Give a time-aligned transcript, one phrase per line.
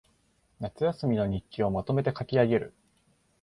[0.59, 2.73] 夏休みの日記をまとめて書きあげる